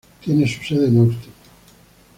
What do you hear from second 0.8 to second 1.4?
en Austin.